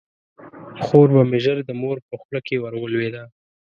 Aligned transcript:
خور 0.83 1.07
به 1.15 1.21
مې 1.29 1.39
ژر 1.43 1.57
د 1.65 1.71
مور 1.81 1.97
په 2.09 2.15
خوله 2.21 2.39
کې 2.47 2.55
ور 2.61 2.73
ولویده. 2.77 3.23